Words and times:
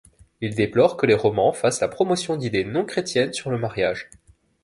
Il 0.41 0.55
déplore 0.55 0.97
que 0.97 1.05
les 1.05 1.13
romans 1.13 1.53
fassent 1.53 1.81
la 1.81 1.87
promotion 1.87 2.35
d'idées 2.35 2.63
non 2.63 2.85
chrétiennes 2.85 3.33
sur 3.33 3.51
le 3.51 3.59
mariage. 3.59 4.09